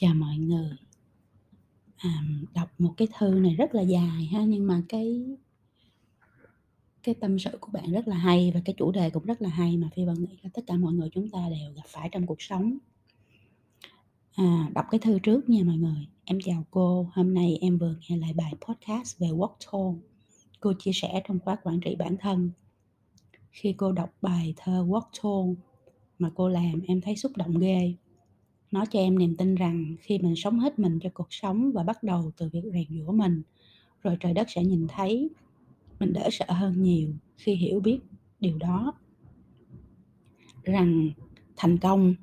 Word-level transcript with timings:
Chào 0.00 0.14
mọi 0.14 0.36
người. 0.36 0.76
À, 1.96 2.22
đọc 2.54 2.68
một 2.78 2.94
cái 2.96 3.08
thư 3.18 3.30
này 3.30 3.54
rất 3.54 3.74
là 3.74 3.82
dài 3.82 4.24
ha, 4.32 4.44
nhưng 4.44 4.66
mà 4.66 4.82
cái 4.88 5.24
cái 7.02 7.14
tâm 7.14 7.38
sự 7.38 7.50
của 7.60 7.70
bạn 7.72 7.92
rất 7.92 8.08
là 8.08 8.16
hay 8.16 8.50
và 8.54 8.60
cái 8.64 8.74
chủ 8.78 8.92
đề 8.92 9.10
cũng 9.10 9.24
rất 9.24 9.42
là 9.42 9.48
hay 9.48 9.76
mà 9.76 9.88
Phi 9.94 10.04
Vân 10.04 10.24
nghĩ 10.24 10.38
là 10.42 10.50
tất 10.54 10.62
cả 10.66 10.76
mọi 10.76 10.92
người 10.92 11.08
chúng 11.12 11.30
ta 11.30 11.48
đều 11.50 11.72
gặp 11.72 11.82
phải 11.86 12.08
trong 12.12 12.26
cuộc 12.26 12.42
sống. 12.42 12.78
À, 14.34 14.70
đọc 14.74 14.86
cái 14.90 14.98
thư 14.98 15.18
trước 15.18 15.48
nha 15.48 15.64
mọi 15.64 15.76
người. 15.76 16.08
Em 16.24 16.38
chào 16.44 16.64
cô, 16.70 17.10
hôm 17.12 17.34
nay 17.34 17.58
em 17.60 17.78
vừa 17.78 17.94
nghe 18.08 18.16
lại 18.16 18.32
bài 18.32 18.52
podcast 18.60 19.18
về 19.18 19.28
work 19.28 19.54
tone 19.72 19.98
Cô 20.60 20.72
chia 20.78 20.92
sẻ 20.94 21.22
trong 21.28 21.38
khóa 21.40 21.56
quản 21.62 21.80
trị 21.80 21.96
bản 21.98 22.16
thân. 22.16 22.50
Khi 23.50 23.74
cô 23.76 23.92
đọc 23.92 24.10
bài 24.22 24.54
thơ 24.56 24.84
work 24.88 25.08
tone 25.22 25.54
mà 26.18 26.30
cô 26.34 26.48
làm 26.48 26.80
em 26.86 27.00
thấy 27.00 27.16
xúc 27.16 27.32
động 27.36 27.58
ghê 27.58 27.94
nó 28.70 28.84
cho 28.86 28.98
em 28.98 29.18
niềm 29.18 29.36
tin 29.36 29.54
rằng 29.54 29.96
khi 30.00 30.18
mình 30.18 30.34
sống 30.36 30.58
hết 30.60 30.78
mình 30.78 30.98
cho 31.02 31.10
cuộc 31.14 31.26
sống 31.30 31.72
và 31.72 31.82
bắt 31.82 32.02
đầu 32.02 32.30
từ 32.36 32.48
việc 32.52 32.62
rèn 32.72 32.86
giũa 32.90 33.12
mình, 33.12 33.42
rồi 34.02 34.16
trời 34.20 34.32
đất 34.32 34.50
sẽ 34.50 34.64
nhìn 34.64 34.86
thấy, 34.88 35.30
mình 36.00 36.12
đỡ 36.12 36.28
sợ 36.32 36.46
hơn 36.48 36.82
nhiều 36.82 37.14
khi 37.36 37.54
hiểu 37.54 37.80
biết 37.80 37.98
điều 38.40 38.58
đó. 38.58 38.94
Rằng 40.62 41.10
thành 41.56 41.78
công 41.78 42.14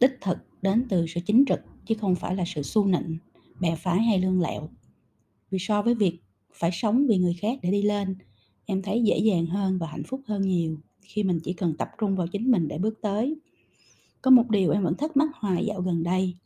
đích 0.00 0.12
thực 0.20 0.38
đến 0.62 0.86
từ 0.88 1.06
sự 1.06 1.20
chính 1.26 1.44
trực 1.48 1.60
chứ 1.86 1.94
không 2.00 2.14
phải 2.14 2.36
là 2.36 2.44
sự 2.46 2.62
su 2.62 2.86
nịnh, 2.86 3.18
bè 3.60 3.76
phái 3.76 4.02
hay 4.02 4.20
lương 4.20 4.40
lẹo. 4.40 4.70
Vì 5.50 5.58
so 5.58 5.82
với 5.82 5.94
việc 5.94 6.20
phải 6.54 6.70
sống 6.72 7.06
vì 7.06 7.18
người 7.18 7.34
khác 7.34 7.58
để 7.62 7.70
đi 7.70 7.82
lên, 7.82 8.16
em 8.66 8.82
thấy 8.82 9.02
dễ 9.02 9.18
dàng 9.18 9.46
hơn 9.46 9.78
và 9.78 9.86
hạnh 9.86 10.04
phúc 10.06 10.20
hơn 10.26 10.42
nhiều 10.42 10.78
khi 11.00 11.22
mình 11.22 11.40
chỉ 11.44 11.52
cần 11.52 11.74
tập 11.78 11.88
trung 11.98 12.16
vào 12.16 12.26
chính 12.26 12.50
mình 12.50 12.68
để 12.68 12.78
bước 12.78 12.98
tới 13.02 13.36
có 14.22 14.30
một 14.30 14.50
điều 14.50 14.70
em 14.70 14.82
vẫn 14.82 14.94
thắc 14.96 15.16
mắc 15.16 15.28
hoài 15.34 15.66
dạo 15.66 15.80
gần 15.80 16.02
đây. 16.02 16.36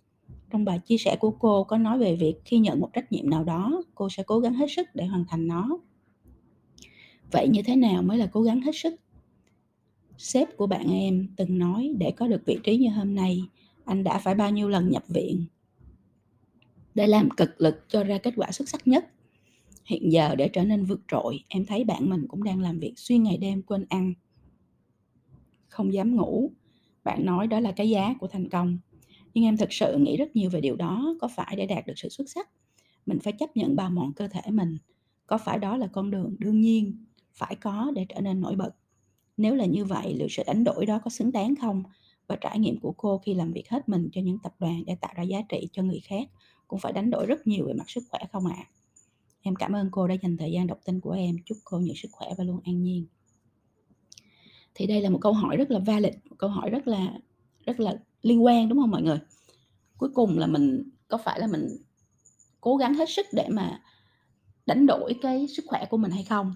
Trong 0.51 0.65
bài 0.65 0.79
chia 0.79 0.99
sẻ 0.99 1.17
của 1.21 1.31
cô 1.31 1.65
có 1.65 1.79
nói 1.79 1.99
về 1.99 2.17
việc 2.17 2.35
khi 2.45 2.59
nhận 2.59 2.81
một 2.81 2.91
trách 2.93 3.13
nhiệm 3.13 3.31
nào 3.31 3.45
đó, 3.45 3.83
cô 3.95 4.09
sẽ 4.11 4.23
cố 4.23 4.41
gắng 4.41 4.55
hết 4.55 4.67
sức 4.77 4.89
để 4.95 5.07
hoàn 5.07 5.25
thành 5.29 5.47
nó. 5.47 5.79
Vậy 7.33 7.49
như 7.49 7.63
thế 7.63 7.77
nào 7.77 8.03
mới 8.03 8.19
là 8.19 8.27
cố 8.33 8.43
gắng 8.43 8.61
hết 8.61 8.73
sức? 8.75 8.95
Sếp 10.19 10.57
của 10.57 10.67
bạn 10.67 10.93
em 10.93 11.29
từng 11.37 11.59
nói 11.59 11.95
để 11.99 12.11
có 12.11 12.29
được 12.29 12.43
vị 12.47 12.59
trí 12.63 12.77
như 12.77 12.91
hôm 12.91 13.15
nay, 13.15 13.43
anh 13.85 14.05
đã 14.05 14.19
phải 14.19 14.35
bao 14.35 14.51
nhiêu 14.51 14.69
lần 14.69 14.91
nhập 14.91 15.05
viện 15.09 15.45
để 16.95 17.07
làm 17.07 17.31
cực 17.31 17.61
lực 17.61 17.85
cho 17.89 18.05
ra 18.05 18.19
kết 18.19 18.35
quả 18.37 18.53
xuất 18.53 18.69
sắc 18.69 18.89
nhất. 18.89 19.07
Hiện 19.85 20.13
giờ 20.13 20.35
để 20.35 20.49
trở 20.49 20.65
nên 20.65 20.85
vượt 20.85 21.01
trội, 21.09 21.41
em 21.49 21.67
thấy 21.67 21.85
bạn 21.85 22.11
mình 22.11 22.29
cũng 22.29 22.45
đang 22.45 22.61
làm 22.61 22.79
việc 22.79 22.93
xuyên 22.97 23.23
ngày 23.23 23.37
đêm 23.37 23.63
quên 23.63 23.87
ăn, 23.89 24.15
không 25.69 25.93
dám 25.93 26.17
ngủ, 26.17 26.51
bạn 27.05 27.27
nói 27.27 27.47
đó 27.47 27.61
là 27.61 27.73
cái 27.73 27.91
giá 27.91 28.15
của 28.21 28.27
thành 28.27 28.49
công. 28.49 28.79
Nhưng 29.35 29.45
em 29.45 29.57
thực 29.57 29.73
sự 29.73 29.97
nghĩ 29.99 30.17
rất 30.17 30.37
nhiều 30.37 30.51
về 30.51 30.61
điều 30.61 30.77
đó, 30.77 31.15
có 31.21 31.29
phải 31.29 31.57
để 31.57 31.67
đạt 31.67 31.87
được 31.87 31.95
sự 31.97 32.09
xuất 32.09 32.31
sắc, 32.31 32.51
mình 33.07 33.19
phải 33.19 33.33
chấp 33.33 33.57
nhận 33.57 33.77
bào 33.77 33.91
mòn 33.91 34.13
cơ 34.13 34.29
thể 34.29 34.41
mình, 34.51 34.79
có 35.27 35.39
phải 35.39 35.59
đó 35.59 35.77
là 35.77 35.87
con 35.87 36.11
đường 36.11 36.37
đương 36.39 36.61
nhiên 36.61 37.05
phải 37.35 37.57
có 37.57 37.93
để 37.95 38.07
trở 38.09 38.21
nên 38.21 38.41
nổi 38.41 38.57
bật? 38.57 38.71
Nếu 39.37 39.55
là 39.55 39.65
như 39.65 39.85
vậy, 39.85 40.15
liệu 40.15 40.29
sự 40.31 40.43
đánh 40.47 40.65
đổi 40.65 40.87
đó 40.87 40.99
có 41.05 41.11
xứng 41.11 41.33
đáng 41.33 41.55
không? 41.61 41.83
Và 42.27 42.37
trải 42.37 42.59
nghiệm 42.59 42.81
của 42.81 42.93
cô 42.93 43.19
khi 43.19 43.35
làm 43.35 43.53
việc 43.53 43.69
hết 43.69 43.89
mình 43.89 44.09
cho 44.13 44.21
những 44.21 44.39
tập 44.39 44.55
đoàn 44.59 44.83
để 44.87 44.97
tạo 45.01 45.13
ra 45.17 45.23
giá 45.23 45.43
trị 45.49 45.69
cho 45.73 45.83
người 45.83 46.01
khác 46.05 46.29
cũng 46.69 46.79
phải 46.79 46.93
đánh 46.93 47.11
đổi 47.11 47.27
rất 47.27 47.47
nhiều 47.47 47.67
về 47.67 47.73
mặt 47.73 47.91
sức 47.91 48.05
khỏe 48.11 48.21
không 48.33 48.47
ạ? 48.47 48.57
À? 48.59 48.71
em 49.47 49.57
cảm 49.57 49.73
ơn 49.73 49.89
cô 49.91 50.09
đã 50.09 50.15
dành 50.15 50.37
thời 50.37 50.53
gian 50.53 50.67
đọc 50.67 50.81
tin 50.85 51.01
của 51.01 51.11
em. 51.11 51.37
Chúc 51.45 51.59
cô 51.65 51.79
nhiều 51.79 51.95
sức 51.95 52.09
khỏe 52.13 52.29
và 52.39 52.45
luôn 52.45 52.61
an 52.65 52.83
nhiên 52.83 53.07
thì 54.75 54.87
đây 54.87 55.01
là 55.01 55.11
một 55.11 55.19
câu 55.21 55.33
hỏi 55.33 55.57
rất 55.57 55.71
là 55.71 55.79
valid 55.79 56.15
một 56.31 56.37
câu 56.39 56.51
hỏi 56.51 56.71
rất 56.71 56.89
là 56.89 57.13
rất 57.67 57.81
là 57.81 57.95
liên 58.23 58.45
quan 58.45 58.69
đúng 58.69 58.79
không 58.79 58.91
mọi 58.91 59.03
người? 59.03 59.19
Cuối 59.99 60.11
cùng 60.15 60.39
là 60.39 60.47
mình 60.47 60.91
có 61.09 61.19
phải 61.19 61.41
là 61.41 61.47
mình 61.47 61.69
cố 62.61 62.77
gắng 62.77 62.95
hết 62.95 63.11
sức 63.11 63.27
để 63.33 63.49
mà 63.51 63.83
đánh 64.67 64.87
đổi 64.87 65.15
cái 65.23 65.49
sức 65.49 65.65
khỏe 65.67 65.87
của 65.91 65.97
mình 65.97 66.11
hay 66.11 66.25
không? 66.25 66.55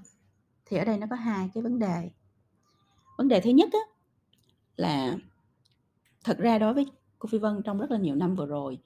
Thì 0.67 0.77
ở 0.77 0.85
đây 0.85 0.99
nó 0.99 1.07
có 1.11 1.17
hai 1.17 1.51
cái 1.55 1.63
vấn 1.63 1.79
đề. 1.79 2.11
Vấn 3.19 3.29
đề 3.29 3.41
thứ 3.41 3.51
nhất 3.51 3.69
á, 3.73 3.79
là 4.77 5.17
thật 6.25 6.39
ra 6.39 6.59
đối 6.59 6.75
với 6.75 6.87
cô 7.19 7.27
phi 7.27 7.39
vân 7.39 7.63
trong 7.65 7.79
rất 7.79 7.91
là 7.91 7.99
nhiều 7.99 8.15
năm 8.15 8.37
vừa 8.37 8.47
rồi 8.47 8.79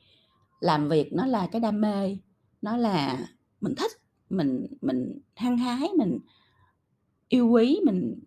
làm 0.60 0.88
việc 0.88 1.12
nó 1.12 1.26
là 1.26 1.48
cái 1.52 1.60
đam 1.60 1.80
mê 1.80 2.16
nó 2.62 2.76
là 2.76 3.26
mình 3.60 3.74
thích 3.74 3.92
mình 4.30 4.66
mình 4.80 5.18
hăng 5.36 5.58
hái 5.58 5.88
mình 5.98 6.18
yêu 7.28 7.48
quý 7.48 7.80
mình 7.84 8.18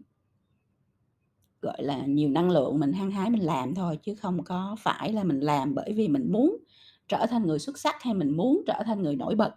gọi 1.65 1.83
là 1.83 2.05
nhiều 2.05 2.29
năng 2.29 2.51
lượng 2.51 2.79
mình 2.79 2.93
hăng 2.93 3.11
hái 3.11 3.29
mình 3.29 3.41
làm 3.41 3.75
thôi 3.75 3.99
chứ 4.03 4.15
không 4.15 4.43
có 4.43 4.75
phải 4.79 5.13
là 5.13 5.23
mình 5.23 5.39
làm 5.39 5.75
bởi 5.75 5.93
vì 5.93 6.07
mình 6.07 6.31
muốn 6.31 6.57
trở 7.07 7.25
thành 7.29 7.47
người 7.47 7.59
xuất 7.59 7.77
sắc 7.77 8.03
hay 8.03 8.13
mình 8.13 8.37
muốn 8.37 8.63
trở 8.67 8.83
thành 8.85 9.03
người 9.03 9.15
nổi 9.15 9.35
bật. 9.35 9.55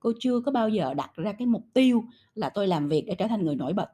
Cô 0.00 0.12
chưa 0.20 0.40
có 0.40 0.52
bao 0.52 0.68
giờ 0.68 0.94
đặt 0.94 1.10
ra 1.16 1.32
cái 1.32 1.46
mục 1.46 1.64
tiêu 1.72 2.04
là 2.34 2.48
tôi 2.48 2.68
làm 2.68 2.88
việc 2.88 3.04
để 3.06 3.14
trở 3.14 3.26
thành 3.26 3.44
người 3.44 3.56
nổi 3.56 3.72
bật. 3.72 3.88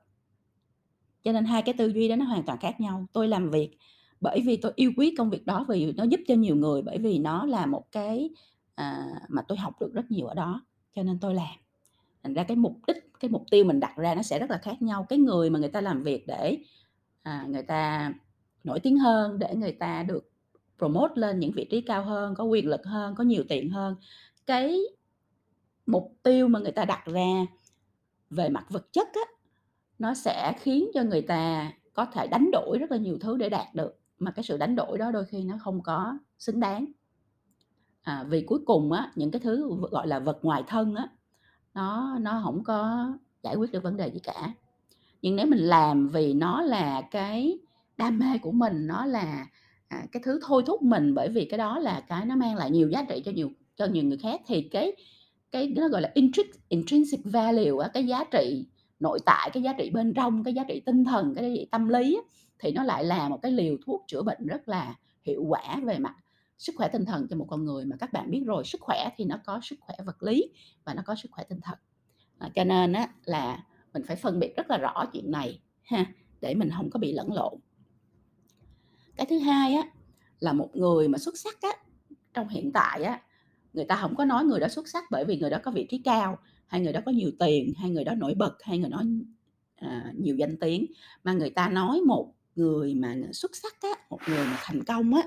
Cho 1.22 1.32
nên 1.32 1.44
hai 1.44 1.62
cái 1.62 1.74
tư 1.78 1.86
duy 1.86 2.08
đó 2.08 2.16
nó 2.16 2.24
hoàn 2.24 2.42
toàn 2.42 2.58
khác 2.58 2.80
nhau. 2.80 3.06
Tôi 3.12 3.28
làm 3.28 3.50
việc 3.50 3.78
bởi 4.20 4.40
vì 4.46 4.56
tôi 4.56 4.72
yêu 4.76 4.92
quý 4.96 5.14
công 5.18 5.30
việc 5.30 5.46
đó 5.46 5.64
vì 5.68 5.92
nó 5.92 6.04
giúp 6.04 6.20
cho 6.28 6.34
nhiều 6.34 6.56
người 6.56 6.82
bởi 6.82 6.98
vì 6.98 7.18
nó 7.18 7.46
là 7.46 7.66
một 7.66 7.92
cái 7.92 8.30
à, 8.74 9.06
mà 9.28 9.42
tôi 9.42 9.58
học 9.58 9.80
được 9.80 9.94
rất 9.94 10.10
nhiều 10.10 10.26
ở 10.26 10.34
đó 10.34 10.60
cho 10.94 11.02
nên 11.02 11.18
tôi 11.20 11.34
làm. 11.34 11.56
Thành 12.22 12.34
ra 12.34 12.42
cái 12.42 12.56
mục 12.56 12.76
đích 12.86 12.96
cái 13.20 13.30
mục 13.30 13.44
tiêu 13.50 13.64
mình 13.64 13.80
đặt 13.80 13.96
ra 13.96 14.14
nó 14.14 14.22
sẽ 14.22 14.38
rất 14.38 14.50
là 14.50 14.58
khác 14.58 14.82
nhau. 14.82 15.06
Cái 15.08 15.18
người 15.18 15.50
mà 15.50 15.58
người 15.58 15.68
ta 15.68 15.80
làm 15.80 16.02
việc 16.02 16.26
để 16.26 16.58
à, 17.26 17.44
người 17.48 17.62
ta 17.62 18.12
nổi 18.64 18.80
tiếng 18.80 18.98
hơn 18.98 19.38
để 19.38 19.54
người 19.54 19.72
ta 19.72 20.02
được 20.02 20.30
promote 20.78 21.12
lên 21.16 21.40
những 21.40 21.52
vị 21.52 21.66
trí 21.70 21.80
cao 21.80 22.04
hơn 22.04 22.34
có 22.34 22.44
quyền 22.44 22.68
lực 22.68 22.84
hơn 22.84 23.14
có 23.14 23.24
nhiều 23.24 23.44
tiền 23.48 23.70
hơn. 23.70 23.96
Cái 24.46 24.80
mục 25.86 26.16
tiêu 26.22 26.48
mà 26.48 26.58
người 26.58 26.72
ta 26.72 26.84
đặt 26.84 27.04
ra 27.06 27.46
về 28.30 28.48
mặt 28.48 28.66
vật 28.70 28.92
chất 28.92 29.08
á 29.14 29.20
nó 29.98 30.14
sẽ 30.14 30.52
khiến 30.60 30.90
cho 30.94 31.02
người 31.02 31.22
ta 31.22 31.72
có 31.94 32.06
thể 32.06 32.26
đánh 32.26 32.50
đổi 32.52 32.78
rất 32.78 32.90
là 32.90 32.96
nhiều 32.96 33.18
thứ 33.20 33.36
để 33.36 33.48
đạt 33.48 33.74
được 33.74 34.00
mà 34.18 34.30
cái 34.30 34.42
sự 34.42 34.56
đánh 34.56 34.76
đổi 34.76 34.98
đó 34.98 35.10
đôi 35.10 35.24
khi 35.24 35.44
nó 35.44 35.56
không 35.60 35.82
có 35.82 36.18
xứng 36.38 36.60
đáng. 36.60 36.86
À, 38.02 38.24
vì 38.28 38.42
cuối 38.46 38.58
cùng 38.66 38.92
á 38.92 39.12
những 39.14 39.30
cái 39.30 39.40
thứ 39.40 39.76
gọi 39.90 40.06
là 40.06 40.18
vật 40.18 40.38
ngoài 40.42 40.64
thân 40.66 40.94
á 40.94 41.08
nó 41.74 42.18
nó 42.20 42.40
không 42.44 42.64
có 42.64 43.08
giải 43.42 43.56
quyết 43.56 43.72
được 43.72 43.82
vấn 43.82 43.96
đề 43.96 44.10
gì 44.10 44.18
cả 44.18 44.54
nhưng 45.26 45.36
nếu 45.36 45.46
mình 45.46 45.58
làm 45.58 46.08
vì 46.08 46.34
nó 46.34 46.62
là 46.62 47.02
cái 47.10 47.58
đam 47.96 48.18
mê 48.18 48.38
của 48.42 48.52
mình 48.52 48.86
nó 48.86 49.06
là 49.06 49.46
à, 49.88 50.06
cái 50.12 50.22
thứ 50.24 50.40
thôi 50.46 50.62
thúc 50.66 50.82
mình 50.82 51.14
bởi 51.14 51.28
vì 51.28 51.44
cái 51.44 51.58
đó 51.58 51.78
là 51.78 52.00
cái 52.00 52.24
nó 52.26 52.36
mang 52.36 52.56
lại 52.56 52.70
nhiều 52.70 52.88
giá 52.88 53.04
trị 53.08 53.22
cho 53.24 53.32
nhiều 53.32 53.50
cho 53.76 53.86
nhiều 53.86 54.04
người 54.04 54.18
khác 54.18 54.40
thì 54.46 54.62
cái 54.62 54.92
cái 55.50 55.72
nó 55.76 55.88
gọi 55.88 56.02
là 56.02 56.10
intrinsic, 56.14 56.68
intrinsic 56.68 57.20
value 57.24 57.82
á, 57.82 57.88
cái 57.94 58.06
giá 58.06 58.24
trị 58.24 58.66
nội 59.00 59.18
tại 59.26 59.50
cái 59.52 59.62
giá 59.62 59.72
trị 59.72 59.90
bên 59.90 60.14
trong 60.14 60.44
cái 60.44 60.54
giá 60.54 60.64
trị 60.68 60.82
tinh 60.86 61.04
thần 61.04 61.34
cái 61.34 61.44
giá 61.44 61.56
trị 61.56 61.68
tâm 61.70 61.88
lý 61.88 62.14
á, 62.14 62.22
thì 62.58 62.72
nó 62.72 62.84
lại 62.84 63.04
là 63.04 63.28
một 63.28 63.38
cái 63.42 63.52
liều 63.52 63.76
thuốc 63.86 64.04
chữa 64.06 64.22
bệnh 64.22 64.46
rất 64.46 64.68
là 64.68 64.94
hiệu 65.22 65.44
quả 65.48 65.80
về 65.84 65.98
mặt 65.98 66.14
sức 66.58 66.74
khỏe 66.76 66.88
tinh 66.88 67.04
thần 67.04 67.26
cho 67.30 67.36
một 67.36 67.46
con 67.48 67.64
người. 67.64 67.84
Mà 67.84 67.96
các 68.00 68.12
bạn 68.12 68.30
biết 68.30 68.42
rồi 68.46 68.64
sức 68.64 68.80
khỏe 68.80 69.08
thì 69.16 69.24
nó 69.24 69.36
có 69.46 69.60
sức 69.62 69.76
khỏe 69.80 69.96
vật 70.06 70.22
lý 70.22 70.50
và 70.84 70.94
nó 70.94 71.02
có 71.06 71.14
sức 71.14 71.28
khỏe 71.32 71.44
tinh 71.48 71.60
thần. 71.60 71.78
À, 72.38 72.50
cho 72.54 72.64
nên 72.64 72.92
á, 72.92 73.08
là 73.24 73.64
mình 73.96 74.06
phải 74.06 74.16
phân 74.16 74.38
biệt 74.38 74.56
rất 74.56 74.70
là 74.70 74.78
rõ 74.78 75.04
chuyện 75.12 75.30
này 75.30 75.60
ha 75.82 76.06
để 76.40 76.54
mình 76.54 76.70
không 76.76 76.90
có 76.90 76.98
bị 76.98 77.12
lẫn 77.12 77.32
lộn. 77.32 77.54
Cái 79.16 79.26
thứ 79.26 79.38
hai 79.38 79.74
á 79.74 79.82
là 80.40 80.52
một 80.52 80.70
người 80.74 81.08
mà 81.08 81.18
xuất 81.18 81.38
sắc 81.38 81.60
á 81.62 81.72
trong 82.34 82.48
hiện 82.48 82.72
tại 82.72 83.02
á 83.02 83.22
người 83.72 83.84
ta 83.84 83.96
không 83.96 84.16
có 84.16 84.24
nói 84.24 84.44
người 84.44 84.60
đó 84.60 84.68
xuất 84.68 84.88
sắc 84.88 85.04
bởi 85.10 85.24
vì 85.24 85.38
người 85.38 85.50
đó 85.50 85.58
có 85.62 85.70
vị 85.70 85.86
trí 85.90 85.98
cao 85.98 86.38
hay 86.66 86.80
người 86.80 86.92
đó 86.92 87.00
có 87.06 87.12
nhiều 87.12 87.30
tiền 87.38 87.72
hay 87.76 87.90
người 87.90 88.04
đó 88.04 88.14
nổi 88.14 88.34
bật 88.34 88.62
hay 88.62 88.78
người 88.78 88.90
đó 88.90 89.02
à, 89.76 90.12
nhiều 90.18 90.36
danh 90.36 90.56
tiếng. 90.60 90.86
Mà 91.24 91.32
người 91.32 91.50
ta 91.50 91.68
nói 91.68 92.00
một 92.00 92.32
người 92.56 92.94
mà 92.94 93.16
xuất 93.32 93.56
sắc 93.56 93.76
á 93.80 93.90
một 94.10 94.18
người 94.28 94.44
mà 94.44 94.58
thành 94.62 94.84
công 94.84 95.14
á 95.14 95.22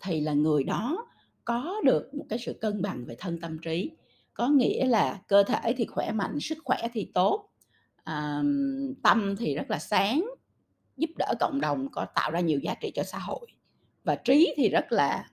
thì 0.00 0.20
là 0.20 0.32
người 0.32 0.64
đó 0.64 1.06
có 1.44 1.80
được 1.84 2.14
một 2.14 2.26
cái 2.28 2.38
sự 2.38 2.52
cân 2.60 2.82
bằng 2.82 3.04
về 3.04 3.16
thân 3.18 3.40
tâm 3.40 3.58
trí. 3.58 3.90
Có 4.34 4.48
nghĩa 4.48 4.86
là 4.86 5.20
cơ 5.28 5.42
thể 5.42 5.74
thì 5.76 5.86
khỏe 5.86 6.12
mạnh 6.12 6.40
sức 6.40 6.58
khỏe 6.64 6.88
thì 6.92 7.10
tốt 7.14 7.50
à, 8.06 8.42
tâm 9.02 9.36
thì 9.36 9.54
rất 9.54 9.70
là 9.70 9.78
sáng 9.78 10.24
giúp 10.96 11.10
đỡ 11.18 11.34
cộng 11.40 11.60
đồng 11.60 11.88
có 11.92 12.06
tạo 12.14 12.30
ra 12.30 12.40
nhiều 12.40 12.58
giá 12.58 12.74
trị 12.80 12.92
cho 12.94 13.02
xã 13.02 13.18
hội. 13.18 13.46
Và 14.04 14.16
trí 14.16 14.54
thì 14.56 14.68
rất 14.68 14.92
là 14.92 15.28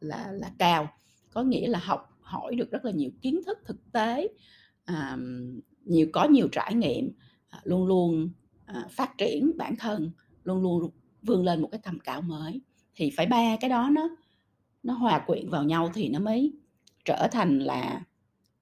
là 0.00 0.32
là 0.32 0.50
cao 0.58 0.88
có 1.30 1.42
nghĩa 1.42 1.68
là 1.68 1.78
học 1.78 2.18
hỏi 2.20 2.54
được 2.54 2.70
rất 2.70 2.84
là 2.84 2.90
nhiều 2.90 3.10
kiến 3.22 3.40
thức 3.46 3.58
thực 3.64 3.92
tế 3.92 4.28
à, 4.84 5.18
nhiều 5.84 6.06
có 6.12 6.24
nhiều 6.24 6.48
trải 6.52 6.74
nghiệm 6.74 7.12
à, 7.48 7.60
luôn 7.64 7.86
luôn 7.86 8.30
à, 8.66 8.86
phát 8.90 9.18
triển 9.18 9.52
bản 9.56 9.76
thân 9.76 10.10
luôn 10.44 10.62
luôn 10.62 10.90
vươn 11.22 11.44
lên 11.44 11.62
một 11.62 11.68
cái 11.72 11.80
tầm 11.84 11.98
cao 12.00 12.22
mới. 12.22 12.60
Thì 12.94 13.12
phải 13.16 13.26
ba 13.26 13.56
cái 13.60 13.70
đó 13.70 13.88
nó 13.92 14.08
nó 14.82 14.94
hòa 14.94 15.24
quyện 15.26 15.50
vào 15.50 15.64
nhau 15.64 15.90
thì 15.94 16.08
nó 16.08 16.18
mới 16.18 16.52
trở 17.04 17.28
thành 17.32 17.58
là 17.58 18.04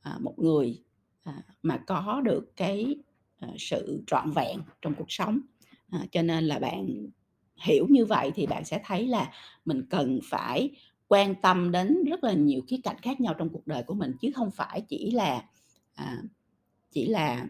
à, 0.01 0.19
một 0.21 0.35
người 0.39 0.83
à, 1.23 1.43
mà 1.63 1.77
có 1.87 2.23
được 2.25 2.53
cái 2.57 2.97
Ờ, 3.49 3.55
sự 3.59 4.03
trọn 4.07 4.31
vẹn 4.31 4.61
trong 4.83 4.95
cuộc 4.95 5.13
sống. 5.13 5.41
À, 5.91 6.07
cho 6.13 6.23
nên 6.23 6.45
là 6.45 6.59
bạn 6.59 7.07
hiểu 7.63 7.87
như 7.91 8.05
vậy 8.05 8.31
thì 8.35 8.47
bạn 8.47 8.65
sẽ 8.65 8.81
thấy 8.85 9.07
là 9.07 9.33
mình 9.65 9.83
cần 9.91 10.21
phải 10.25 10.71
quan 11.09 11.35
tâm 11.35 11.73
đến 11.73 12.05
rất 12.05 12.25
là 12.25 12.33
nhiều 12.33 12.63
khía 12.69 12.77
cạnh 12.83 12.97
khác 13.03 13.21
nhau 13.21 13.35
trong 13.39 13.49
cuộc 13.49 13.67
đời 13.67 13.83
của 13.83 13.95
mình 13.95 14.13
chứ 14.21 14.31
không 14.35 14.51
phải 14.51 14.81
chỉ 14.81 15.11
là 15.11 15.45
à, 15.95 16.23
chỉ 16.91 17.07
là 17.07 17.47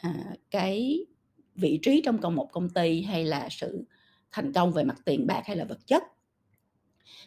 à, 0.00 0.14
cái 0.50 1.06
vị 1.54 1.78
trí 1.82 2.02
trong 2.04 2.18
công 2.18 2.36
một 2.36 2.48
công 2.52 2.68
ty 2.68 3.02
hay 3.02 3.24
là 3.24 3.48
sự 3.50 3.84
thành 4.30 4.52
công 4.52 4.72
về 4.72 4.84
mặt 4.84 4.96
tiền 5.04 5.26
bạc 5.26 5.42
hay 5.46 5.56
là 5.56 5.64
vật 5.64 5.86
chất. 5.86 6.02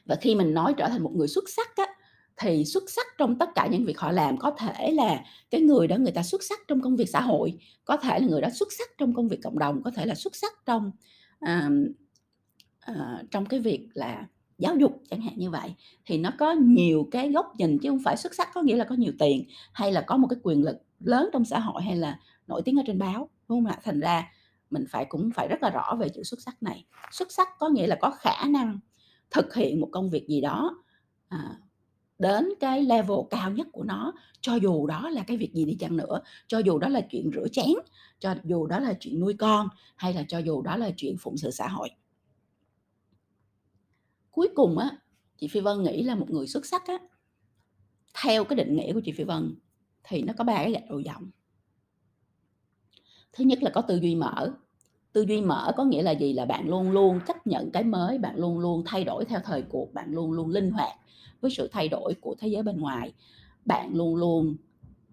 Và 0.06 0.16
khi 0.22 0.36
mình 0.36 0.54
nói 0.54 0.74
trở 0.78 0.88
thành 0.90 1.04
một 1.04 1.12
người 1.16 1.28
xuất 1.28 1.50
sắc 1.50 1.76
á, 1.76 1.86
thì 2.38 2.66
xuất 2.66 2.90
sắc 2.90 3.06
trong 3.18 3.38
tất 3.38 3.50
cả 3.56 3.68
những 3.68 3.86
việc 3.86 4.00
họ 4.00 4.12
làm 4.12 4.38
có 4.38 4.52
thể 4.52 4.92
là 4.92 5.24
cái 5.50 5.62
người 5.62 5.88
đó 5.88 5.98
người 5.98 6.12
ta 6.12 6.24
xuất 6.24 6.44
sắc 6.44 6.60
trong 6.68 6.82
công 6.82 6.96
việc 6.96 7.10
xã 7.10 7.22
hội 7.22 7.60
có 7.86 7.98
thể 7.98 8.20
là 8.20 8.28
người 8.28 8.42
đó 8.42 8.50
xuất 8.50 8.74
sắc 8.78 8.90
trong 8.98 9.14
công 9.14 9.28
việc 9.28 9.40
cộng 9.44 9.60
đồng 9.60 9.84
có 9.84 9.92
thể 9.92 10.06
là 10.06 10.16
xuất 10.16 10.36
sắc 10.36 10.54
trong 10.66 10.92
à, 11.40 11.70
à, 12.80 13.24
trong 13.32 13.46
cái 13.46 13.60
việc 13.60 13.88
là 13.94 14.28
giáo 14.58 14.76
dục 14.76 15.02
chẳng 15.10 15.22
hạn 15.22 15.34
như 15.38 15.50
vậy. 15.50 15.74
Thì 16.06 16.18
nó 16.18 16.32
có 16.40 16.52
nhiều 16.52 17.08
cái 17.12 17.32
góc 17.32 17.54
nhìn 17.58 17.80
chứ 17.80 17.90
không 17.90 18.02
phải 18.04 18.18
xuất 18.18 18.36
sắc 18.36 18.50
có 18.54 18.62
nghĩa 18.62 18.76
là 18.76 18.84
có 18.84 18.96
nhiều 18.96 19.14
tiền 19.20 19.46
hay 19.74 19.92
là 19.92 20.02
có 20.02 20.18
một 20.18 20.28
cái 20.30 20.40
quyền 20.44 20.64
lực 20.64 20.78
lớn 21.00 21.30
trong 21.34 21.46
xã 21.46 21.60
hội 21.60 21.82
hay 21.82 21.96
là 21.96 22.20
nổi 22.48 22.62
tiếng 22.66 22.80
ở 22.80 22.84
trên 22.88 23.00
báo 23.00 23.30
đúng 23.50 23.64
không 23.64 23.72
ạ? 23.72 23.80
Thành 23.84 24.00
ra 24.00 24.32
mình 24.70 24.86
phải 24.90 25.06
cũng 25.06 25.32
phải 25.36 25.48
rất 25.48 25.64
là 25.64 25.70
rõ 25.70 25.96
về 26.00 26.10
chữ 26.10 26.24
xuất 26.24 26.42
sắc 26.42 26.64
này. 26.64 26.86
Xuất 27.12 27.32
sắc 27.32 27.48
có 27.60 27.70
nghĩa 27.70 27.88
là 27.88 27.98
có 28.02 28.12
khả 28.12 28.46
năng 28.48 28.80
thực 29.32 29.56
hiện 29.56 29.82
một 29.82 29.90
công 29.92 30.10
việc 30.10 30.28
gì 30.28 30.42
đó 30.42 30.84
à, 31.28 31.58
đến 32.20 32.50
cái 32.60 32.84
level 32.84 33.18
cao 33.30 33.52
nhất 33.52 33.68
của 33.72 33.84
nó, 33.84 34.14
cho 34.42 34.56
dù 34.56 34.88
đó 34.88 35.10
là 35.10 35.24
cái 35.28 35.38
việc 35.38 35.54
gì 35.54 35.66
đi 35.66 35.76
chăng 35.80 35.98
nữa, 35.98 36.22
cho 36.48 36.60
dù 36.60 36.80
đó 36.80 36.90
là 36.90 37.02
chuyện 37.10 37.32
rửa 37.34 37.48
chén, 37.52 37.74
cho 38.20 38.36
dù 38.44 38.68
đó 38.68 38.80
là 38.80 38.94
chuyện 39.00 39.20
nuôi 39.20 39.34
con, 39.34 39.68
hay 39.96 40.14
là 40.14 40.24
cho 40.28 40.38
dù 40.38 40.62
đó 40.62 40.78
là 40.78 40.92
chuyện 40.98 41.16
phụng 41.20 41.38
sự 41.38 41.52
xã 41.52 41.68
hội. 41.68 41.90
Cuối 44.32 44.50
cùng 44.56 44.78
á, 44.78 44.98
chị 45.38 45.48
phi 45.48 45.60
vân 45.60 45.84
nghĩ 45.84 46.04
là 46.04 46.16
một 46.16 46.30
người 46.30 46.48
xuất 46.48 46.66
sắc 46.66 46.88
á. 46.88 46.98
Theo 48.24 48.44
cái 48.44 48.56
định 48.56 48.76
nghĩa 48.76 48.94
của 48.94 49.02
chị 49.06 49.12
phi 49.12 49.24
vân 49.24 49.56
thì 50.04 50.22
nó 50.22 50.34
có 50.38 50.44
ba 50.44 50.56
cái 50.56 50.72
gạch 50.72 50.90
đầu 50.90 51.00
dòng. 51.00 51.32
Thứ 53.34 53.44
nhất 53.44 53.64
là 53.64 53.72
có 53.74 53.82
tư 53.82 54.00
duy 54.02 54.16
mở 54.16 54.54
tư 55.14 55.22
duy 55.22 55.42
mở 55.42 55.74
có 55.78 55.84
nghĩa 55.84 56.02
là 56.04 56.12
gì? 56.12 56.34
Là 56.34 56.46
bạn 56.46 56.70
luôn 56.70 56.92
luôn 56.92 57.20
chấp 57.28 57.48
nhận 57.48 57.72
cái 57.72 57.84
mới 57.84 58.18
bạn 58.18 58.36
luôn 58.38 58.60
luôn 58.60 58.84
thay 58.86 59.04
đổi 59.04 59.26
theo 59.26 59.40
thời 59.44 59.62
cuộc 59.62 59.94
bạn 59.94 60.12
luôn 60.12 60.32
luôn 60.32 60.50
linh 60.50 60.72
hoạt 60.72 60.94
với 61.42 61.52
sự 61.52 61.70
thay 61.72 61.88
đổi 61.88 62.14
của 62.22 62.36
thế 62.40 62.48
giới 62.48 62.64
bên 62.64 62.80
ngoài. 62.80 63.14
Bạn 63.66 63.90
luôn 63.94 64.16
luôn 64.16 64.56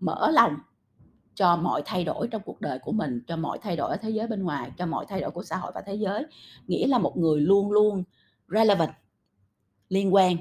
mở 0.01 0.31
lòng 0.31 0.57
cho 1.35 1.57
mọi 1.57 1.83
thay 1.85 2.05
đổi 2.05 2.29
trong 2.29 2.43
cuộc 2.45 2.61
đời 2.61 2.79
của 2.79 2.93
mình 2.93 3.21
cho 3.27 3.37
mọi 3.37 3.59
thay 3.63 3.77
đổi 3.77 3.91
ở 3.91 3.97
thế 3.97 4.11
giới 4.11 4.27
bên 4.27 4.43
ngoài 4.43 4.71
cho 4.79 4.87
mọi 4.87 5.07
thay 5.09 5.21
đổi 5.21 5.31
của 5.31 5.43
xã 5.43 5.57
hội 5.57 5.73
và 5.75 5.81
thế 5.87 5.95
giới. 5.95 6.27
Nghĩa 6.67 6.87
là 6.87 6.99
một 6.99 7.17
người 7.17 7.41
luôn 7.41 7.73
luôn 7.73 8.05
relevant 8.49 8.91
liên 9.89 10.15
quan 10.15 10.37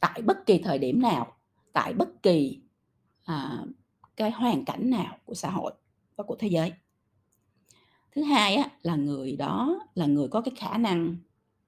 tại 0.00 0.22
bất 0.22 0.46
kỳ 0.46 0.58
thời 0.58 0.78
điểm 0.78 1.02
nào 1.02 1.26
tại 1.72 1.92
bất 1.92 2.22
kỳ 2.22 2.60
à, 3.24 3.64
cái 4.16 4.30
hoàn 4.30 4.64
cảnh 4.64 4.90
nào 4.90 5.18
của 5.24 5.34
xã 5.34 5.50
hội 5.50 5.72
và 6.16 6.24
của 6.24 6.36
thế 6.38 6.48
giới 6.48 6.72
thứ 8.16 8.22
hai 8.22 8.54
á, 8.54 8.70
là 8.82 8.96
người 8.96 9.36
đó 9.36 9.80
là 9.94 10.06
người 10.06 10.28
có 10.28 10.40
cái 10.40 10.54
khả 10.56 10.78
năng 10.78 11.16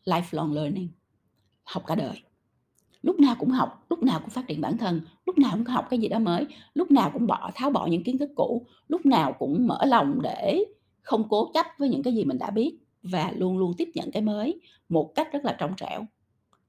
lifelong 0.05 0.53
learning 0.53 0.89
học 1.65 1.83
cả 1.87 1.95
đời. 1.95 2.23
Lúc 3.03 3.21
nào 3.21 3.37
cũng 3.39 3.51
học 3.51 3.87
lúc 3.91 4.03
nào 4.03 4.21
cũng 4.21 4.31
phát 4.31 4.47
triển 4.49 4.61
bản 4.61 4.79
thân 4.79 5.01
lúc 5.27 5.39
nào 5.39 5.53
cũng 5.53 5.65
học 5.65 5.87
cái 5.91 5.99
gì 5.99 6.09
đó 6.09 6.19
mới 6.19 6.47
lúc 6.75 6.91
nào 6.91 7.11
cũng 7.13 7.27
bỏ 7.27 7.51
tháo 7.55 7.71
bỏ 7.71 7.87
những 7.87 8.05
kiến 8.05 8.19
thức 8.19 8.31
cũ 8.37 8.67
lúc 8.89 9.07
nào 9.07 9.33
cũng 9.39 9.67
mở 9.67 9.85
lòng 9.85 10.23
để 10.23 10.65
không 11.03 11.29
cố 11.29 11.51
chấp 11.55 11.67
với 11.79 11.89
những 11.89 12.03
cái 12.03 12.15
gì 12.15 12.25
mình 12.25 12.39
đã 12.39 12.51
biết 12.51 12.79
và 13.03 13.33
luôn 13.37 13.59
luôn 13.59 13.75
tiếp 13.77 13.89
nhận 13.95 14.11
cái 14.11 14.23
mới 14.23 14.61
một 14.89 15.13
cách 15.15 15.33
rất 15.33 15.45
là 15.45 15.57
trong 15.59 15.77
trẻo. 15.77 16.07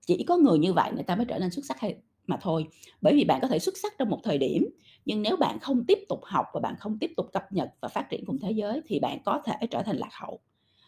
Chỉ 0.05 0.23
có 0.23 0.37
người 0.37 0.59
như 0.59 0.73
vậy 0.73 0.91
người 0.93 1.03
ta 1.03 1.15
mới 1.15 1.25
trở 1.25 1.39
nên 1.39 1.51
xuất 1.51 1.65
sắc 1.65 1.79
hay 1.79 1.95
mà 2.29 2.37
thôi. 2.41 2.67
Bởi 3.01 3.13
vì 3.13 3.23
bạn 3.23 3.41
có 3.41 3.47
thể 3.47 3.59
xuất 3.59 3.77
sắc 3.77 3.93
trong 3.97 4.09
một 4.09 4.19
thời 4.23 4.37
điểm 4.37 4.65
nhưng 5.05 5.21
nếu 5.21 5.37
bạn 5.37 5.59
không 5.59 5.85
tiếp 5.85 5.99
tục 6.09 6.19
học 6.23 6.45
và 6.53 6.59
bạn 6.59 6.75
không 6.79 6.99
tiếp 6.99 7.11
tục 7.17 7.25
cập 7.33 7.51
nhật 7.51 7.69
và 7.81 7.87
phát 7.87 8.07
triển 8.09 8.25
cùng 8.25 8.39
thế 8.39 8.51
giới 8.51 8.81
thì 8.85 8.99
bạn 8.99 9.19
có 9.25 9.41
thể 9.45 9.67
trở 9.71 9.83
thành 9.83 9.97
lạc 9.97 10.09
hậu. 10.11 10.39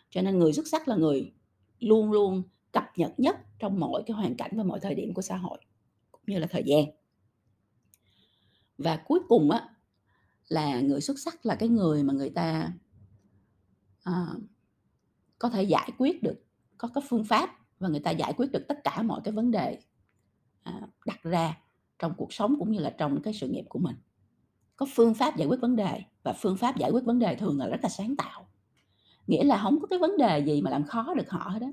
Cho 0.09 0.21
nên 0.21 0.39
người 0.39 0.53
xuất 0.53 0.67
sắc 0.67 0.87
là 0.87 0.95
người 0.95 1.33
luôn 1.79 2.11
luôn 2.11 2.43
cập 2.71 2.83
nhật 2.95 3.11
nhất 3.17 3.35
trong 3.59 3.79
mọi 3.79 4.03
cái 4.05 4.15
hoàn 4.15 4.35
cảnh 4.35 4.51
và 4.57 4.63
mọi 4.63 4.79
thời 4.79 4.95
điểm 4.95 5.13
của 5.13 5.21
xã 5.21 5.37
hội 5.37 5.57
cũng 6.11 6.21
như 6.27 6.39
là 6.39 6.47
thời 6.47 6.63
gian. 6.65 6.85
Và 8.77 8.97
cuối 9.05 9.19
cùng 9.29 9.51
á 9.51 9.69
là 10.47 10.81
người 10.81 11.01
xuất 11.01 11.19
sắc 11.19 11.45
là 11.45 11.55
cái 11.55 11.69
người 11.69 12.03
mà 12.03 12.13
người 12.13 12.29
ta 12.29 12.73
à, 14.03 14.27
có 15.39 15.49
thể 15.49 15.63
giải 15.63 15.91
quyết 15.97 16.23
được 16.23 16.43
có 16.77 16.89
cái 16.93 17.03
phương 17.09 17.25
pháp 17.25 17.49
và 17.79 17.89
người 17.89 17.99
ta 17.99 18.11
giải 18.11 18.33
quyết 18.37 18.51
được 18.51 18.65
tất 18.67 18.83
cả 18.83 19.01
mọi 19.01 19.21
cái 19.23 19.31
vấn 19.31 19.51
đề 19.51 19.79
À, 20.63 20.81
đặt 21.05 21.23
ra 21.23 21.57
trong 21.99 22.13
cuộc 22.17 22.33
sống 22.33 22.55
cũng 22.59 22.71
như 22.71 22.79
là 22.79 22.89
trong 22.89 23.21
cái 23.21 23.33
sự 23.33 23.47
nghiệp 23.47 23.65
của 23.69 23.79
mình. 23.79 23.95
Có 24.75 24.85
phương 24.95 25.13
pháp 25.13 25.37
giải 25.37 25.47
quyết 25.47 25.61
vấn 25.61 25.75
đề 25.75 26.03
và 26.23 26.33
phương 26.33 26.57
pháp 26.57 26.77
giải 26.77 26.91
quyết 26.91 27.05
vấn 27.05 27.19
đề 27.19 27.35
thường 27.35 27.59
là 27.59 27.67
rất 27.67 27.79
là 27.83 27.89
sáng 27.89 28.15
tạo. 28.15 28.47
Nghĩa 29.27 29.43
là 29.43 29.57
không 29.63 29.79
có 29.81 29.87
cái 29.87 29.99
vấn 29.99 30.17
đề 30.17 30.39
gì 30.39 30.61
mà 30.61 30.71
làm 30.71 30.83
khó 30.83 31.13
được 31.13 31.29
họ 31.29 31.49
hết 31.49 31.59
đó 31.59 31.67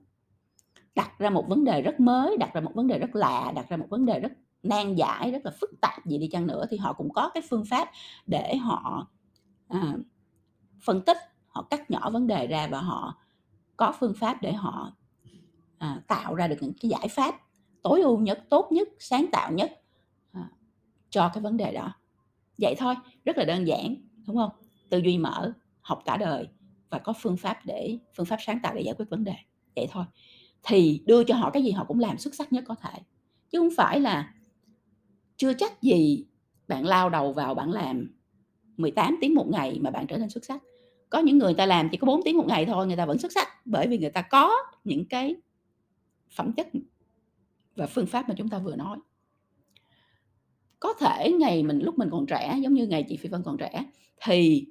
đặt 0.99 1.19
ra 1.19 1.31
một 1.31 1.49
vấn 1.49 1.64
đề 1.64 1.82
rất 1.82 2.00
mới 2.00 2.37
đặt 2.37 2.50
ra 2.55 2.61
một 2.61 2.75
vấn 2.75 2.87
đề 2.87 2.99
rất 2.99 3.17
lạ 3.17 3.52
đặt 3.55 3.69
ra 3.69 3.76
một 3.76 3.87
vấn 3.90 4.06
đề 4.06 4.20
rất 4.20 4.32
nan 4.62 4.94
giải 4.94 5.31
rất 5.31 5.44
là 5.44 5.50
phức 5.61 5.70
tạp 5.81 6.06
gì 6.06 6.19
đi 6.19 6.29
chăng 6.29 6.46
nữa 6.46 6.64
thì 6.70 6.76
họ 6.76 6.93
cũng 6.93 7.12
có 7.12 7.31
cái 7.35 7.43
phương 7.50 7.64
pháp 7.64 7.90
để 8.26 8.56
họ 8.56 9.06
à, 9.69 9.94
phân 10.85 11.00
tích 11.05 11.17
họ 11.49 11.62
cắt 11.70 11.90
nhỏ 11.90 12.11
vấn 12.11 12.26
đề 12.26 12.46
ra 12.46 12.69
và 12.70 12.81
họ 12.81 13.19
có 13.76 13.93
phương 14.00 14.14
pháp 14.14 14.43
để 14.43 14.52
họ 14.52 14.93
à, 15.79 16.00
tạo 16.08 16.35
ra 16.35 16.49
được 16.49 16.56
những 16.61 16.73
cái 16.81 16.88
giải 16.88 17.08
pháp 17.08 17.35
tối 17.88 18.00
ưu 18.00 18.19
nhất 18.19 18.44
tốt 18.49 18.69
nhất 18.73 18.88
sáng 18.99 19.26
tạo 19.32 19.52
nhất 19.52 19.81
à, 20.32 20.50
cho 21.11 21.31
cái 21.35 21.43
vấn 21.43 21.56
đề 21.56 21.73
đó. 21.73 21.93
Vậy 22.58 22.75
thôi 22.79 22.94
rất 23.25 23.38
là 23.38 23.44
đơn 23.44 23.67
giản 23.67 23.96
đúng 24.26 24.37
không? 24.37 24.50
Tư 24.88 24.99
duy 24.99 25.19
mở 25.19 25.52
học 25.81 26.02
cả 26.05 26.17
đời 26.17 26.49
và 26.90 26.99
có 26.99 27.12
phương 27.20 27.37
pháp 27.37 27.58
để 27.64 27.99
phương 28.17 28.26
pháp 28.26 28.37
sáng 28.46 28.58
tạo 28.62 28.75
để 28.75 28.81
giải 28.81 28.94
quyết 28.99 29.11
vấn 29.11 29.25
đề. 29.25 29.35
Vậy 29.76 29.87
thôi. 29.90 30.05
Thì 30.62 31.02
đưa 31.06 31.25
cho 31.25 31.35
họ 31.35 31.50
cái 31.50 31.62
gì 31.64 31.70
họ 31.70 31.85
cũng 31.85 32.00
làm 32.00 32.19
xuất 32.19 32.35
sắc 32.35 32.52
nhất 32.52 32.64
có 32.67 32.75
thể. 32.75 32.90
Chứ 33.50 33.58
không 33.58 33.70
phải 33.76 34.00
là 34.00 34.35
chưa 35.37 35.52
chắc 35.55 35.82
gì 35.82 36.25
bạn 36.69 36.87
lao 36.87 37.11
đầu 37.11 37.32
vào 37.32 37.55
bạn 37.55 37.73
làm 37.73 38.11
18 38.76 39.19
tiếng 39.20 39.35
một 39.35 39.49
ngày 39.49 39.79
mà 39.81 39.90
bạn 39.90 40.07
trở 40.07 40.16
nên 40.16 40.30
xuất 40.30 40.45
sắc. 40.45 40.62
Có 41.11 41.18
những 41.18 41.38
người 41.38 41.54
ta 41.54 41.66
làm 41.66 41.88
chỉ 41.88 41.97
có 41.97 42.07
4 42.07 42.21
tiếng 42.25 42.37
một 42.37 42.47
ngày 42.47 42.66
thôi 42.66 42.87
người 42.87 42.97
ta 42.97 43.07
vẫn 43.07 43.18
xuất 43.18 43.33
sắc 43.33 43.49
bởi 43.64 43.87
vì 43.87 43.99
người 43.99 44.11
ta 44.11 44.23
có 44.23 44.52
những 44.85 45.04
cái 45.04 45.37
phẩm 46.30 46.52
chất 46.52 46.68
và 47.78 47.87
phương 47.87 48.06
pháp 48.06 48.28
mà 48.28 48.35
chúng 48.38 48.49
ta 48.49 48.58
vừa 48.58 48.76
nói. 48.76 48.99
Có 50.80 50.94
thể 51.00 51.32
ngày 51.38 51.62
mình, 51.62 51.78
lúc 51.78 51.99
mình 51.99 52.08
còn 52.12 52.26
trẻ, 52.26 52.58
giống 52.62 52.75
như 52.75 52.87
ngày 52.87 53.04
chị 53.08 53.16
Phi 53.16 53.28
Vân 53.28 53.42
còn 53.42 53.56
trẻ, 53.58 53.85
thì 54.23 54.66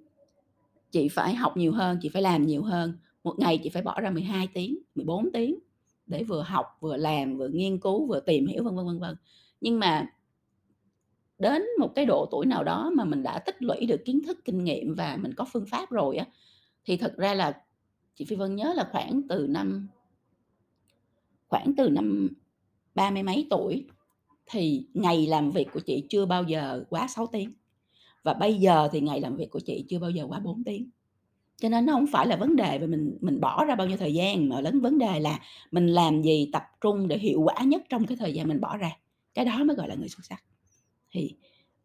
chị 0.92 1.08
phải 1.08 1.36
học 1.36 1.58
nhiều 1.58 1.72
hơn, 1.72 2.00
chị 2.02 2.10
phải 2.10 2.22
làm 2.22 2.46
nhiều 2.46 2.64
hơn. 2.64 2.98
Một 3.24 3.36
ngày 3.40 3.60
chị 3.64 3.70
phải 3.70 3.82
bỏ 3.84 4.02
ra 4.02 4.10
12 4.10 4.48
tiếng 4.54 4.78
14 4.96 5.32
tiếng 5.34 5.60
để 6.06 6.24
vừa 6.24 6.42
học, 6.42 6.66
vừa 6.80 6.98
làm, 6.98 7.38
vừa 7.38 7.48
nghiên 7.48 7.80
cứu, 7.80 8.08
vừa 8.08 8.20
tìm 8.20 8.48
hiểu, 8.48 8.64
vân 8.64 8.76
vân 8.76 8.86
vân 8.86 9.00
vân. 9.00 9.16
Nhưng 9.62 9.80
mà 9.80 10.06
đến 11.40 11.64
một 11.80 11.96
cái 11.96 12.06
độ 12.06 12.28
tuổi 12.32 12.46
nào 12.46 12.64
đó 12.64 12.92
mà 12.96 13.06
mình 13.06 13.24
đã 13.24 13.40
tích 13.40 13.56
lũy 13.60 13.86
được 13.86 14.06
kiến 14.06 14.22
thức, 14.28 14.40
kinh 14.46 14.64
nghiệm 14.64 14.96
và 14.96 15.18
mình 15.18 15.34
có 15.34 15.46
phương 15.54 15.66
pháp 15.66 15.90
rồi 15.90 16.18
á, 16.18 16.26
thì 16.86 16.98
thật 16.98 17.14
ra 17.18 17.34
là 17.34 17.62
chị 18.16 18.26
Phi 18.26 18.36
Vân 18.36 18.56
nhớ 18.56 18.74
là 18.76 18.90
khoảng 18.92 19.22
từ 19.30 19.48
năm, 19.50 19.88
khoảng 21.48 21.74
từ 21.78 21.90
năm 21.90 22.30
ba 22.98 23.12
mươi 23.12 23.24
mấy 23.24 23.48
tuổi 23.50 23.88
thì 24.46 24.88
ngày 24.94 25.28
làm 25.28 25.52
việc 25.52 25.68
của 25.74 25.80
chị 25.80 26.06
chưa 26.10 26.26
bao 26.26 26.44
giờ 26.44 26.84
quá 26.90 27.08
6 27.08 27.28
tiếng. 27.28 27.54
Và 28.24 28.34
bây 28.34 28.54
giờ 28.54 28.90
thì 28.92 29.02
ngày 29.02 29.22
làm 29.22 29.36
việc 29.36 29.50
của 29.52 29.60
chị 29.60 29.86
chưa 29.90 30.00
bao 30.00 30.10
giờ 30.10 30.26
quá 30.28 30.40
4 30.40 30.64
tiếng. 30.64 30.90
Cho 31.58 31.70
nên 31.70 31.86
nó 31.86 31.94
không 31.94 32.08
phải 32.08 32.28
là 32.28 32.36
vấn 32.36 32.56
đề 32.56 32.80
về 32.80 32.88
mình 32.88 33.18
mình 33.22 33.40
bỏ 33.42 33.66
ra 33.66 33.76
bao 33.76 33.88
nhiêu 33.88 33.98
thời 33.98 34.14
gian 34.14 34.50
mà 34.50 34.62
lớn 34.62 34.80
vấn 34.80 34.98
đề 34.98 35.20
là 35.20 35.40
mình 35.72 35.88
làm 35.88 36.22
gì 36.22 36.50
tập 36.54 36.64
trung 36.82 37.08
để 37.08 37.18
hiệu 37.18 37.42
quả 37.42 37.64
nhất 37.64 37.82
trong 37.90 38.06
cái 38.06 38.18
thời 38.18 38.34
gian 38.34 38.48
mình 38.48 38.62
bỏ 38.62 38.78
ra. 38.78 38.92
Cái 39.34 39.46
đó 39.46 39.64
mới 39.64 39.76
gọi 39.76 39.88
là 39.88 39.96
người 39.96 40.10
xuất 40.10 40.26
sắc. 40.26 40.44
Thì 41.12 41.36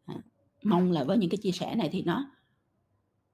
à, 0.05 0.15
mong 0.63 0.91
là 0.91 1.03
với 1.03 1.17
những 1.17 1.29
cái 1.29 1.37
chia 1.37 1.51
sẻ 1.51 1.75
này 1.75 1.89
thì 1.91 2.01
nó 2.01 2.31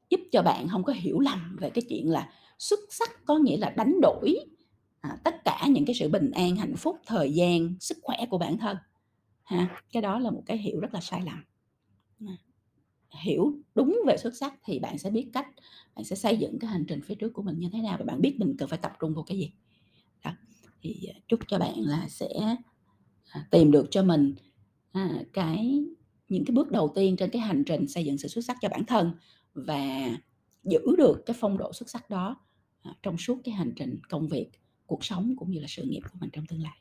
giúp 0.09 0.19
cho 0.31 0.41
bạn 0.41 0.67
không 0.67 0.83
có 0.83 0.93
hiểu 0.93 1.19
lầm 1.19 1.57
về 1.59 1.69
cái 1.69 1.81
chuyện 1.89 2.09
là 2.09 2.29
xuất 2.57 2.79
sắc 2.89 3.25
có 3.25 3.37
nghĩa 3.37 3.57
là 3.57 3.69
đánh 3.69 4.01
đổi 4.01 4.35
à, 5.01 5.17
tất 5.23 5.43
cả 5.45 5.67
những 5.69 5.85
cái 5.85 5.95
sự 5.95 6.09
bình 6.09 6.31
an 6.31 6.55
hạnh 6.55 6.75
phúc 6.75 6.97
thời 7.05 7.33
gian 7.33 7.75
sức 7.79 7.97
khỏe 8.01 8.17
của 8.29 8.37
bản 8.37 8.57
thân 8.57 8.77
ha? 9.43 9.81
Cái 9.91 10.01
đó 10.01 10.19
là 10.19 10.31
một 10.31 10.43
cái 10.45 10.57
hiểu 10.57 10.79
rất 10.79 10.93
là 10.93 11.01
sai 11.01 11.21
lầm. 11.25 11.43
À, 12.27 12.37
hiểu 13.23 13.53
đúng 13.75 13.99
về 14.07 14.17
xuất 14.17 14.35
sắc 14.35 14.53
thì 14.63 14.79
bạn 14.79 14.97
sẽ 14.97 15.09
biết 15.09 15.29
cách 15.33 15.47
bạn 15.95 16.05
sẽ 16.05 16.15
xây 16.15 16.37
dựng 16.37 16.59
cái 16.59 16.71
hành 16.71 16.85
trình 16.87 17.01
phía 17.01 17.15
trước 17.15 17.33
của 17.33 17.41
mình 17.41 17.59
như 17.59 17.69
thế 17.73 17.81
nào 17.81 17.97
và 17.99 18.05
bạn 18.05 18.21
biết 18.21 18.35
mình 18.39 18.55
cần 18.57 18.69
phải 18.69 18.79
tập 18.81 18.93
trung 18.99 19.13
vào 19.13 19.23
cái 19.23 19.37
gì. 19.37 19.51
Đó 20.23 20.31
thì 20.81 21.05
à, 21.15 21.19
chúc 21.27 21.39
cho 21.47 21.59
bạn 21.59 21.73
là 21.77 22.07
sẽ 22.09 22.29
à, 23.29 23.47
tìm 23.51 23.71
được 23.71 23.87
cho 23.91 24.03
mình 24.03 24.35
à, 24.91 25.23
cái 25.33 25.83
những 26.29 26.45
cái 26.45 26.55
bước 26.55 26.71
đầu 26.71 26.91
tiên 26.95 27.15
trên 27.15 27.29
cái 27.29 27.41
hành 27.41 27.63
trình 27.63 27.87
xây 27.87 28.05
dựng 28.05 28.17
sự 28.17 28.27
xuất 28.27 28.45
sắc 28.45 28.57
cho 28.61 28.69
bản 28.69 28.85
thân 28.85 29.11
và 29.53 30.09
giữ 30.63 30.79
được 30.97 31.23
cái 31.25 31.35
phong 31.39 31.57
độ 31.57 31.73
xuất 31.73 31.89
sắc 31.89 32.09
đó 32.09 32.37
trong 33.03 33.17
suốt 33.17 33.41
cái 33.43 33.55
hành 33.55 33.73
trình 33.75 33.99
công 34.09 34.27
việc, 34.27 34.49
cuộc 34.89 35.05
sống 35.05 35.35
cũng 35.37 35.51
như 35.51 35.59
là 35.59 35.67
sự 35.69 35.83
nghiệp 35.83 36.01
của 36.11 36.17
mình 36.21 36.29
trong 36.33 36.45
tương 36.45 36.61
lai. 36.63 36.77